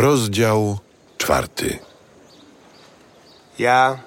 [0.00, 0.78] Rozdział
[1.18, 1.78] czwarty.
[3.58, 3.98] Ja,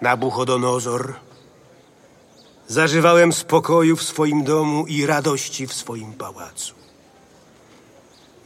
[0.00, 1.14] Nabuchodonozor,
[2.68, 6.74] zażywałem spokoju w swoim domu i radości w swoim pałacu.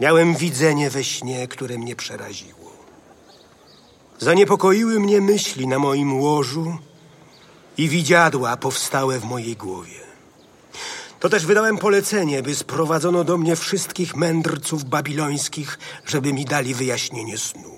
[0.00, 2.72] Miałem widzenie we śnie, które mnie przeraziło.
[4.18, 6.78] Zaniepokoiły mnie myśli na moim łożu
[7.78, 10.05] i widziadła powstałe w mojej głowie.
[11.20, 17.38] To też wydałem polecenie, by sprowadzono do mnie wszystkich mędrców babilońskich, żeby mi dali wyjaśnienie
[17.38, 17.76] snu.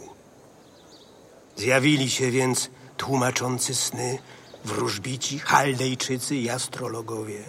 [1.56, 4.18] Zjawili się więc tłumaczący sny,
[4.64, 7.42] wróżbici, chaldejczycy i astrologowie.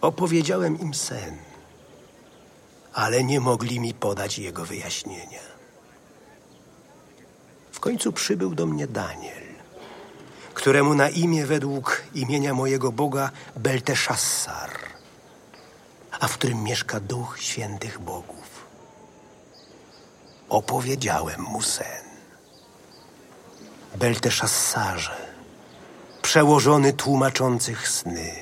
[0.00, 1.36] Opowiedziałem im sen,
[2.94, 5.46] ale nie mogli mi podać jego wyjaśnienia.
[7.72, 9.45] W końcu przybył do mnie Daniel,
[10.66, 14.70] któremu na imię według imienia mojego Boga Belteszassar,
[16.20, 18.66] a w którym mieszka duch świętych bogów.
[20.48, 22.04] Opowiedziałem mu sen.
[23.94, 25.16] Belteszassarze,
[26.22, 28.32] przełożony tłumaczących sny.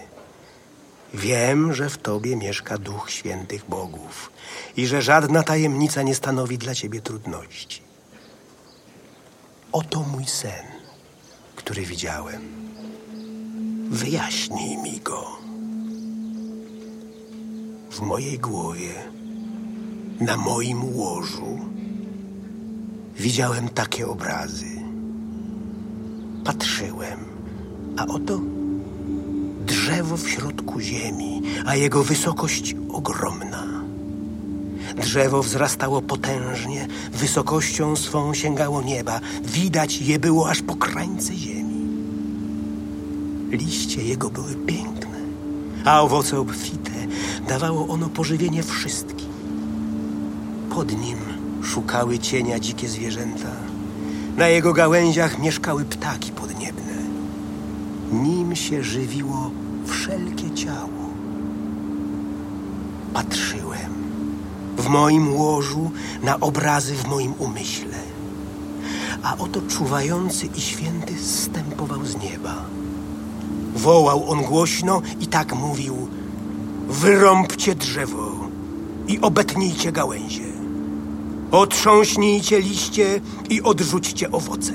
[1.15, 4.33] Wiem, że w tobie mieszka duch świętych bogów
[4.77, 7.83] i że żadna tajemnica nie stanowi dla ciebie trudności.
[9.73, 10.74] Oto mój sen,
[11.65, 12.43] który widziałem.
[13.91, 15.39] Wyjaśnij mi go.
[17.91, 18.95] W mojej głowie,
[20.21, 21.59] na moim łożu,
[23.17, 24.67] widziałem takie obrazy.
[26.45, 27.19] Patrzyłem,
[27.97, 28.41] a oto
[29.67, 33.74] drzewo w środku ziemi, a jego wysokość ogromna.
[34.97, 39.21] Drzewo wzrastało potężnie, wysokością swą sięgało nieba.
[39.45, 41.85] Widać je było aż po krańce ziemi.
[43.51, 45.19] Liście jego były piękne,
[45.85, 46.91] a owoce obfite.
[47.49, 49.29] Dawało ono pożywienie wszystkim.
[50.71, 51.19] Pod nim
[51.63, 53.51] szukały cienia dzikie zwierzęta.
[54.37, 56.95] Na jego gałęziach mieszkały ptaki podniebne.
[58.13, 59.51] Nim się żywiło
[59.87, 61.05] wszelkie ciało.
[63.13, 64.04] Patrzyłem
[64.77, 65.91] w moim łożu
[66.23, 67.99] na obrazy w moim umyśle.
[69.23, 72.55] A oto czuwający i święty zstępował z nieba.
[73.77, 76.09] Wołał on głośno i tak mówił:
[76.89, 78.33] Wyrąbcie drzewo
[79.09, 80.45] i obetnijcie gałęzie.
[81.51, 83.21] Otrząśnijcie liście
[83.51, 84.73] i odrzućcie owoce.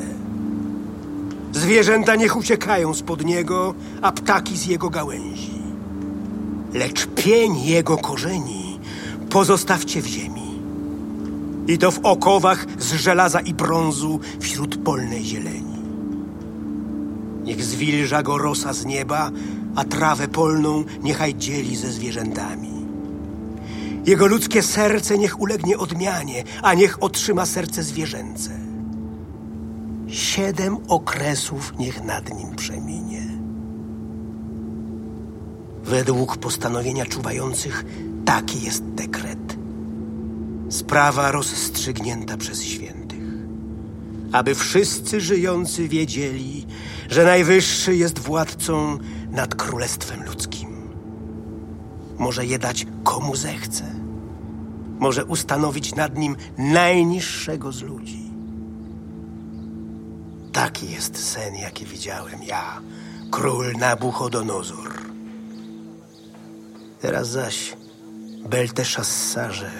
[1.52, 5.60] Zwierzęta niech uciekają spod niego, a ptaki z jego gałęzi.
[6.74, 8.69] Lecz pień jego korzeni
[9.30, 10.60] pozostawcie w ziemi.
[11.68, 15.80] I to w okowach z żelaza i brązu wśród polnej zieleni.
[17.44, 19.32] Niech zwilża go rosa z nieba,
[19.76, 22.70] a trawę polną niechaj dzieli ze zwierzętami.
[24.06, 28.50] Jego ludzkie serce niech ulegnie odmianie, a niech otrzyma serce zwierzęce.
[30.08, 33.28] Siedem okresów niech nad nim przeminie.
[35.84, 37.86] Według postanowienia czuwających
[38.30, 39.58] taki jest dekret.
[40.70, 43.24] Sprawa rozstrzygnięta przez świętych.
[44.32, 46.66] Aby wszyscy żyjący wiedzieli,
[47.10, 48.98] że Najwyższy jest władcą
[49.32, 50.70] nad królestwem ludzkim.
[52.18, 53.96] Może je dać komu zechce.
[55.00, 58.32] Może ustanowić nad nim najniższego z ludzi.
[60.52, 62.82] Taki jest sen, jaki widziałem ja,
[63.32, 64.94] król Nabuchodonozor.
[67.02, 67.79] Teraz zaś,
[68.46, 69.72] Belteszassarze,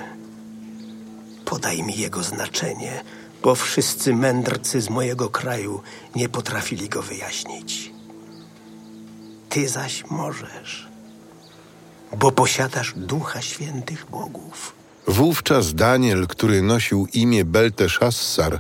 [1.46, 3.04] podaj mi jego znaczenie,
[3.44, 5.82] bo wszyscy mędrcy z mojego kraju
[6.16, 7.92] nie potrafili go wyjaśnić.
[9.50, 10.88] Ty zaś możesz,
[12.18, 14.74] bo posiadasz ducha świętych bogów.
[15.08, 18.60] Wówczas Daniel, który nosił imię Belteszassar,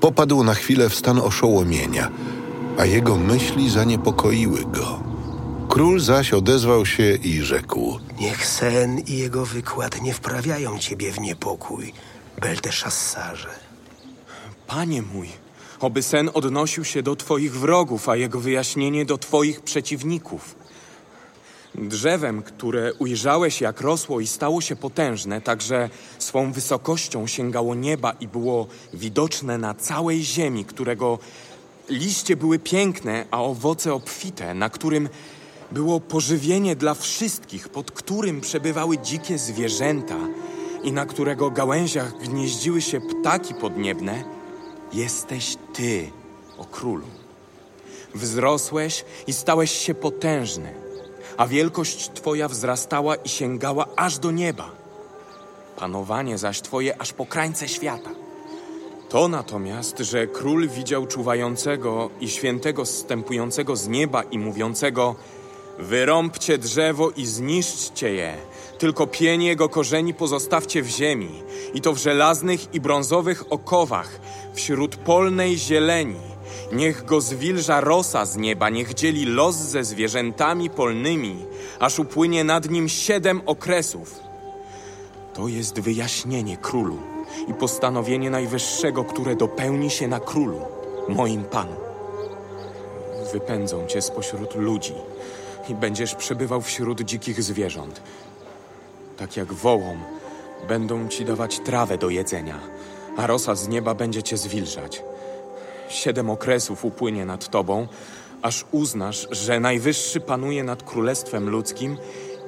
[0.00, 2.10] popadł na chwilę w stan oszołomienia,
[2.78, 5.03] a jego myśli zaniepokoiły go.
[5.74, 11.20] Król zaś odezwał się i rzekł: Niech sen i jego wykład nie wprawiają ciebie w
[11.20, 11.92] niepokój,
[12.40, 13.48] Belteszassarze.
[14.66, 15.28] Panie mój,
[15.80, 20.54] oby sen odnosił się do Twoich wrogów, a jego wyjaśnienie do Twoich przeciwników.
[21.74, 28.28] Drzewem, które ujrzałeś, jak rosło i stało się potężne, także swą wysokością sięgało nieba i
[28.28, 31.18] było widoczne na całej ziemi, którego
[31.88, 35.08] liście były piękne, a owoce obfite, na którym
[35.74, 40.18] było pożywienie dla wszystkich, pod którym przebywały dzikie zwierzęta
[40.82, 44.24] i na którego gałęziach gnieździły się ptaki podniebne,
[44.92, 46.10] jesteś Ty,
[46.58, 47.06] o królu.
[48.14, 50.74] Wzrosłeś i stałeś się potężny,
[51.36, 54.70] a wielkość Twoja wzrastała i sięgała aż do nieba.
[55.76, 58.10] panowanie zaś twoje aż po krańce świata.
[59.08, 65.14] To natomiast, że król widział czuwającego i świętego zstępującego z nieba i mówiącego
[65.78, 68.36] Wyrąbcie drzewo i zniszczcie je,
[68.78, 71.42] tylko pień jego korzeni pozostawcie w ziemi,
[71.74, 74.20] i to w żelaznych i brązowych okowach,
[74.54, 76.20] wśród polnej zieleni.
[76.72, 81.36] Niech go zwilża rosa z nieba, niech dzieli los ze zwierzętami polnymi,
[81.80, 84.20] aż upłynie nad nim siedem okresów.
[85.34, 86.98] To jest wyjaśnienie królu
[87.48, 90.60] i postanowienie najwyższego, które dopełni się na królu,
[91.08, 91.76] moim panu.
[93.32, 94.94] Wypędzą cię spośród ludzi
[95.68, 98.02] i będziesz przebywał wśród dzikich zwierząt.
[99.16, 99.98] Tak jak wołom,
[100.68, 102.58] będą ci dawać trawę do jedzenia,
[103.16, 105.02] a rosa z nieba będzie cię zwilżać.
[105.88, 107.88] Siedem okresów upłynie nad tobą,
[108.42, 111.96] aż uznasz, że Najwyższy panuje nad królestwem ludzkim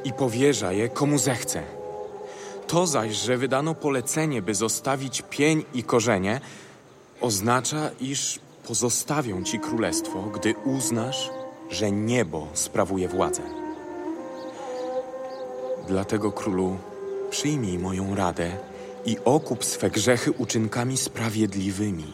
[0.04, 1.62] i powierza je komu zechce.
[2.66, 6.40] To zaś, że wydano polecenie, by zostawić pień i korzenie,
[7.20, 11.30] oznacza, iż pozostawią ci królestwo, gdy uznasz,
[11.70, 13.42] że niebo sprawuje władzę.
[15.88, 16.76] Dlatego, królu,
[17.30, 18.50] przyjmij moją radę
[19.06, 22.12] i okup swe grzechy uczynkami sprawiedliwymi,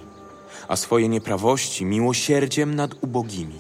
[0.69, 3.59] a swoje nieprawości miłosierdziem nad ubogimi.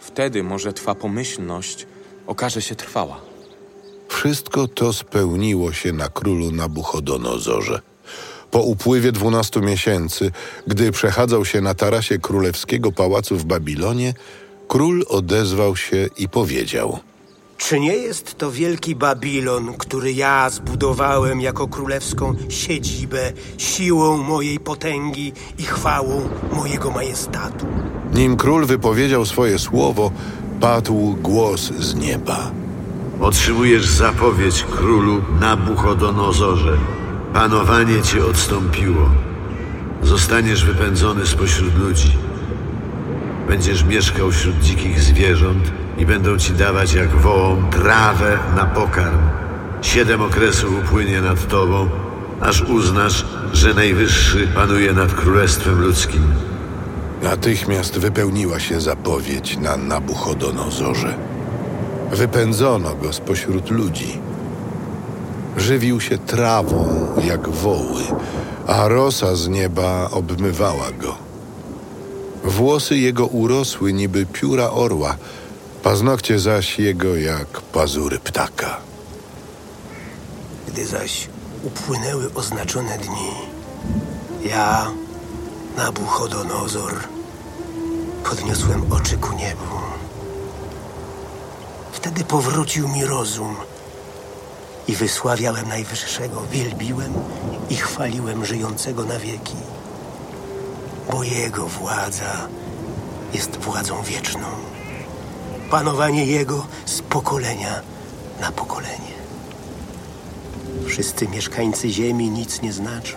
[0.00, 1.86] Wtedy może twa pomyślność
[2.26, 3.20] okaże się trwała.
[4.08, 7.80] Wszystko to spełniło się na królu Nabuchodonozorze.
[8.50, 10.30] Po upływie dwunastu miesięcy,
[10.66, 14.14] gdy przechadzał się na tarasie królewskiego pałacu w Babilonie,
[14.68, 16.98] król odezwał się i powiedział:
[17.56, 25.32] Czy nie jest to wielki Babilon, który ja zbudowałem jako królewską siedzibę, siłą mojej potęgi
[25.58, 27.66] i chwałą mojego majestatu?
[28.14, 30.10] Nim król wypowiedział swoje słowo,
[30.60, 32.50] padł głos z nieba.
[33.20, 36.78] Otrzymujesz zapowiedź królu Nabuchodonozorze.
[37.32, 39.10] Panowanie cię odstąpiło.
[40.02, 42.25] Zostaniesz wypędzony spośród ludzi.
[43.48, 49.18] Będziesz mieszkał wśród dzikich zwierząt i będą ci dawać jak wołom trawę na pokarm.
[49.82, 51.88] Siedem okresów upłynie nad tobą,
[52.40, 56.22] aż uznasz, że Najwyższy panuje nad królestwem ludzkim.
[57.22, 61.14] Natychmiast wypełniła się zapowiedź na Nabuchodonozorze.
[62.12, 64.18] Wypędzono go spośród ludzi.
[65.56, 66.88] Żywił się trawą
[67.24, 68.02] jak woły,
[68.66, 71.25] a rosa z nieba obmywała go.
[72.46, 75.16] Włosy jego urosły niby pióra orła,
[75.82, 78.80] paznokcie zaś jego jak pazury ptaka.
[80.68, 81.28] Gdy zaś
[81.62, 83.30] upłynęły oznaczone dni,
[84.44, 84.90] ja,
[85.76, 86.94] Nabuchodonozor,
[88.24, 89.76] podniosłem oczy ku niebu.
[91.92, 93.56] Wtedy powrócił mi rozum
[94.88, 97.12] i wysławiałem Najwyższego, wielbiłem
[97.70, 99.56] i chwaliłem żyjącego na wieki,
[101.12, 102.48] bo Jego władza
[103.32, 104.46] jest władzą wieczną.
[105.70, 107.80] Panowanie Jego z pokolenia
[108.40, 109.16] na pokolenie.
[110.86, 113.16] Wszyscy mieszkańcy ziemi nic nie znaczą.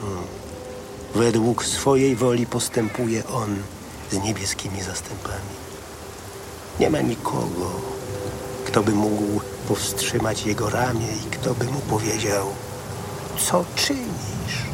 [1.16, 3.56] Według swojej woli postępuje On
[4.12, 5.60] z niebieskimi zastępami.
[6.80, 7.72] Nie ma nikogo,
[8.66, 12.48] kto by mógł powstrzymać jego ramię i kto by mu powiedział,
[13.38, 14.70] co czynisz?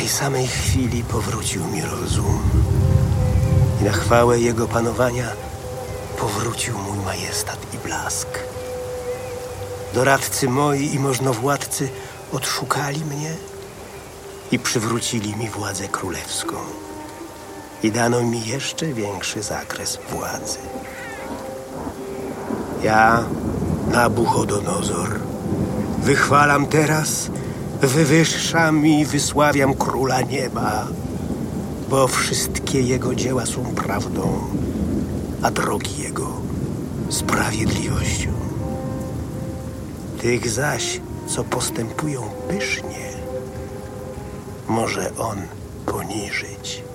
[0.00, 2.42] Tej samej chwili powrócił mi rozum
[3.80, 5.28] i na chwałę jego panowania
[6.18, 8.28] powrócił mój majestat i blask.
[9.94, 11.88] Doradcy moi i możnowładcy
[12.32, 13.34] odszukali mnie
[14.52, 16.56] i przywrócili mi władzę królewską.
[17.82, 20.58] I dano mi jeszcze większy zakres władzy.
[22.82, 23.24] Ja,
[23.92, 25.20] Nabuchodonozor,
[25.98, 27.30] wychwalam teraz,
[27.86, 30.86] wywyższam i wysławiam króla nieba,
[31.90, 34.38] bo wszystkie jego dzieła są prawdą,
[35.42, 36.28] a drogi jego
[37.08, 38.30] sprawiedliwością.
[40.20, 43.10] Tych zaś, co postępują pysznie,
[44.68, 45.38] może on
[45.86, 46.89] poniżyć.